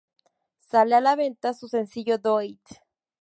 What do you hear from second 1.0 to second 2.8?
venta su sencillo ""Do it!